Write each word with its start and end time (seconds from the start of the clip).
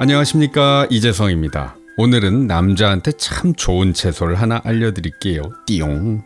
안녕하십니까 0.00 0.86
이재성입니다. 0.90 1.76
오늘은 1.96 2.46
남자한테 2.46 3.10
참 3.18 3.52
좋은 3.52 3.92
채소를 3.92 4.36
하나 4.36 4.60
알려드릴게요. 4.62 5.42
띠용. 5.66 6.22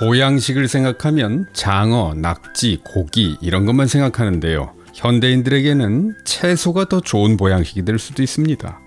보양식을 0.00 0.66
생각하면 0.66 1.46
장어, 1.52 2.14
낙지, 2.14 2.80
고기 2.84 3.36
이런 3.40 3.66
것만 3.66 3.86
생각하는데요. 3.86 4.74
현대인들에게는 4.94 6.16
채소가 6.24 6.86
더 6.86 7.00
좋은 7.00 7.36
보양식이 7.36 7.84
될 7.84 8.00
수도 8.00 8.24
있습니다. 8.24 8.80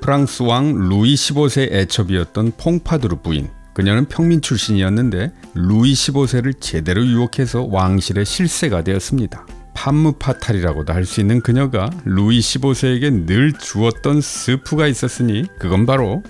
프랑스 0.00 0.42
왕 0.42 0.74
루이 0.74 1.14
15세 1.14 1.72
애첩이었던 1.72 2.54
퐁파두르 2.56 3.18
부인. 3.22 3.48
그녀는 3.74 4.04
평민 4.06 4.40
출신이었는데 4.40 5.32
루이 5.54 5.92
15세를 5.92 6.60
제대로 6.60 7.04
유혹해서 7.04 7.66
왕실의 7.70 8.24
실세가 8.24 8.82
되었습니다. 8.84 9.46
판무파탈이라고도 9.74 10.92
할 10.92 11.04
수 11.06 11.20
있는 11.20 11.40
그녀가 11.40 11.90
루이 12.04 12.38
15세에게 12.40 13.26
늘 13.26 13.52
주었던 13.52 14.20
스프가 14.20 14.86
있었으니 14.86 15.46
그건 15.58 15.86
바로 15.86 16.22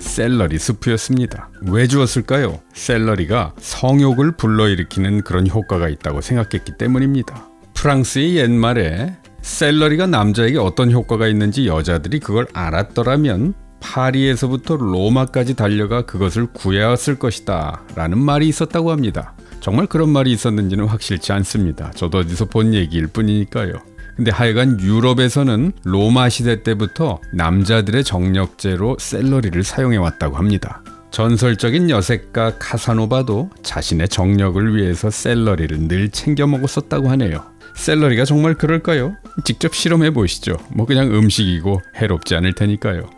샐러리 0.00 0.58
스프였습니다. 0.58 1.50
왜 1.66 1.86
주었을까요? 1.86 2.60
샐러리가 2.72 3.52
성욕을 3.60 4.32
불러일으키는 4.38 5.22
그런 5.22 5.46
효과가 5.46 5.90
있다고 5.90 6.22
생각했기 6.22 6.78
때문입니다. 6.78 7.48
프랑스의 7.74 8.36
옛말에 8.36 9.14
샐러리가 9.42 10.06
남자에게 10.06 10.58
어떤 10.58 10.90
효과가 10.90 11.28
있는지 11.28 11.66
여자들이 11.66 12.20
그걸 12.20 12.46
알았더라면 12.54 13.52
파리에서부터 13.80 14.76
로마까지 14.76 15.54
달려가 15.54 16.02
그것을 16.02 16.46
구해왔을 16.46 17.18
것이다 17.18 17.82
라는 17.94 18.18
말이 18.18 18.48
있었다고 18.48 18.90
합니다. 18.90 19.34
정말 19.60 19.86
그런 19.86 20.10
말이 20.10 20.32
있었는지는 20.32 20.86
확실치 20.86 21.32
않습니다. 21.32 21.90
저도 21.92 22.18
어디서 22.18 22.46
본 22.46 22.74
얘기일 22.74 23.08
뿐이니까요. 23.08 23.72
근데 24.16 24.30
하여간 24.30 24.80
유럽에서는 24.80 25.72
로마 25.84 26.28
시대 26.30 26.62
때부터 26.62 27.20
남자들의 27.34 28.02
정력제로 28.02 28.96
샐러리를 28.98 29.62
사용해 29.62 29.98
왔다고 29.98 30.36
합니다. 30.36 30.82
전설적인 31.10 31.90
여색가 31.90 32.58
카사노바도 32.58 33.50
자신의 33.62 34.08
정력을 34.08 34.76
위해서 34.76 35.10
샐러리를 35.10 35.88
늘 35.88 36.10
챙겨 36.10 36.46
먹었었다고 36.46 37.08
하네요. 37.10 37.44
샐러리가 37.74 38.24
정말 38.24 38.54
그럴까요? 38.54 39.14
직접 39.44 39.74
실험해 39.74 40.10
보시죠. 40.10 40.56
뭐 40.70 40.86
그냥 40.86 41.14
음식이고 41.14 41.82
해롭지 41.96 42.34
않을 42.36 42.54
테니까요. 42.54 43.08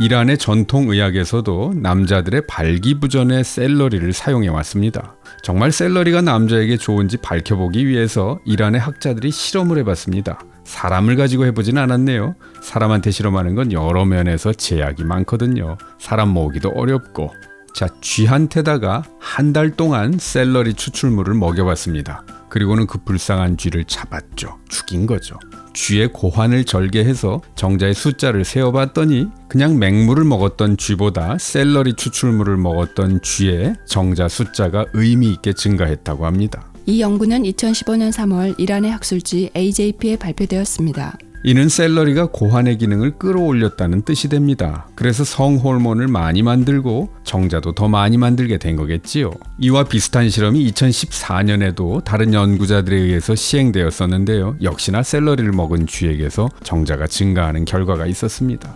이란의 0.00 0.38
전통 0.38 0.88
의학에서도 0.88 1.74
남자들의 1.76 2.46
발기부전에 2.48 3.42
샐러리를 3.42 4.12
사용해 4.12 4.48
왔습니다. 4.48 5.14
정말 5.42 5.70
샐러리가 5.70 6.22
남자에게 6.22 6.76
좋은지 6.76 7.18
밝혀보기 7.18 7.86
위해서 7.86 8.40
이란의 8.44 8.80
학자들이 8.80 9.30
실험을 9.30 9.78
해봤습니다. 9.78 10.40
사람을 10.64 11.16
가지고 11.16 11.44
해보진 11.46 11.78
않았네요. 11.78 12.34
사람한테 12.62 13.10
실험하는 13.10 13.54
건 13.54 13.72
여러 13.72 14.04
면에서 14.04 14.52
제약이 14.52 15.04
많거든요. 15.04 15.76
사람 15.98 16.30
모으기도 16.30 16.70
어렵고. 16.70 17.32
자, 17.74 17.88
쥐한테다가 18.00 19.02
한 19.18 19.52
달 19.52 19.70
동안 19.70 20.16
샐러리 20.18 20.74
추출물을 20.74 21.34
먹여봤습니다. 21.34 22.24
그리고는 22.48 22.86
그 22.86 22.98
불쌍한 22.98 23.56
쥐를 23.56 23.84
잡았죠. 23.84 24.58
죽인 24.68 25.06
거죠. 25.06 25.36
쥐의 25.74 26.12
고환을 26.12 26.64
절개해서 26.64 27.40
정자의 27.54 27.94
숫자를 27.94 28.44
세어봤더니 28.44 29.26
그냥 29.48 29.78
맹물을 29.78 30.24
먹었던 30.24 30.76
쥐보다 30.76 31.38
샐러리 31.38 31.94
추출물을 31.94 32.56
먹었던 32.56 33.22
쥐의 33.22 33.74
정자 33.86 34.28
숫자가 34.28 34.86
의미 34.92 35.32
있게 35.32 35.52
증가했다고 35.52 36.26
합니다. 36.26 36.72
이 36.86 37.00
연구는 37.00 37.44
2015년 37.44 38.10
3월 38.12 38.58
이란의 38.58 38.90
학술지 38.90 39.50
AJP에 39.56 40.16
발표되었습니다. 40.16 41.16
이는 41.44 41.68
샐러리가 41.68 42.26
고환의 42.26 42.78
기능을 42.78 43.18
끌어올렸다는 43.18 44.02
뜻이 44.02 44.28
됩니다. 44.28 44.86
그래서 44.94 45.24
성호르몬을 45.24 46.06
많이 46.06 46.42
만들고 46.42 47.08
정자도 47.24 47.72
더 47.72 47.88
많이 47.88 48.16
만들게 48.16 48.58
된 48.58 48.76
거겠지요. 48.76 49.32
이와 49.58 49.84
비슷한 49.84 50.30
실험이 50.30 50.70
2014년에도 50.70 52.04
다른 52.04 52.32
연구자들에 52.32 52.96
의해서 52.96 53.34
시행되었었는데요. 53.34 54.56
역시나 54.62 55.02
샐러리를 55.02 55.50
먹은 55.50 55.88
쥐에게서 55.88 56.48
정자가 56.62 57.08
증가하는 57.08 57.64
결과가 57.64 58.06
있었습니다. 58.06 58.72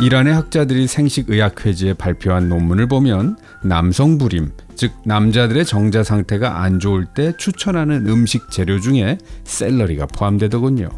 이란의 0.00 0.32
학자들이 0.32 0.86
생식의학회지에 0.86 1.94
발표한 1.94 2.48
논문을 2.48 2.86
보면 2.86 3.36
남성 3.64 4.16
불임, 4.16 4.52
즉 4.76 4.92
남자들의 5.04 5.64
정자 5.64 6.04
상태가 6.04 6.62
안 6.62 6.78
좋을 6.78 7.06
때 7.06 7.32
추천하는 7.36 8.06
음식 8.06 8.48
재료 8.52 8.78
중에 8.78 9.18
샐러리가 9.42 10.06
포함되더군요. 10.06 10.88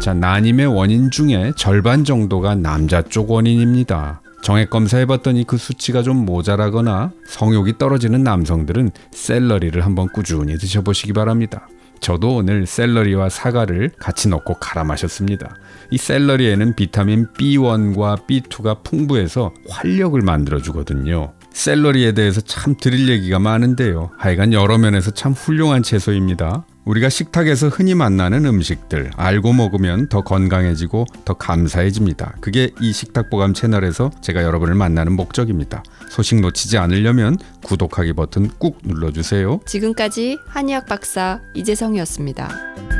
자, 0.00 0.14
난임의 0.14 0.66
원인 0.66 1.12
중에 1.12 1.52
절반 1.56 2.02
정도가 2.02 2.56
남자 2.56 3.02
쪽 3.02 3.30
원인입니다. 3.30 4.20
정액 4.42 4.70
검사해봤더니 4.70 5.44
그 5.44 5.58
수치가 5.58 6.02
좀 6.02 6.24
모자라거나 6.24 7.12
성욕이 7.28 7.78
떨어지는 7.78 8.24
남성들은 8.24 8.90
샐러리를 9.12 9.84
한번 9.84 10.08
꾸준히 10.08 10.56
드셔보시기 10.58 11.12
바랍니다. 11.12 11.68
저도 12.00 12.36
오늘 12.36 12.66
샐러리와 12.66 13.28
사과를 13.28 13.90
같이 13.98 14.28
넣고 14.28 14.54
갈아 14.54 14.84
마셨습니다. 14.84 15.56
이 15.90 15.98
샐러리에는 15.98 16.76
비타민 16.76 17.26
B1과 17.34 18.26
B2가 18.26 18.82
풍부해서 18.84 19.52
활력을 19.68 20.22
만들어 20.22 20.60
주거든요. 20.60 21.32
샐러리에 21.52 22.12
대해서 22.12 22.40
참 22.40 22.76
드릴 22.76 23.08
얘기가 23.08 23.38
많은데요. 23.38 24.10
하여간 24.16 24.52
여러 24.52 24.78
면에서 24.78 25.10
참 25.10 25.32
훌륭한 25.32 25.82
채소입니다. 25.82 26.64
우리가 26.88 27.10
식탁에서 27.10 27.68
흔히 27.68 27.94
만나는 27.94 28.46
음식들 28.46 29.10
알고 29.14 29.52
먹으면 29.52 30.08
더 30.08 30.22
건강해지고 30.22 31.04
더 31.26 31.34
감사해집니다. 31.34 32.36
그게 32.40 32.70
이 32.80 32.92
식탁 32.94 33.28
보감 33.28 33.52
채널에서 33.52 34.10
제가 34.22 34.42
여러분을 34.42 34.74
만나는 34.74 35.12
목적입니다. 35.12 35.82
소식 36.08 36.40
놓치지 36.40 36.78
않으려면 36.78 37.36
구독하기 37.62 38.14
버튼 38.14 38.48
꾹 38.58 38.78
눌러주세요. 38.84 39.60
지금까지 39.66 40.38
한의학 40.46 40.86
박사 40.86 41.40
이재성이었습니다. 41.52 42.97